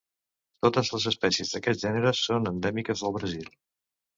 Totes 0.65 0.89
les 0.95 1.03
espècies 1.11 1.53
d'aquest 1.57 1.83
gènere 1.85 2.15
són 2.23 2.53
endèmiques 2.53 3.05
del 3.05 3.17
Brasil. 3.19 3.57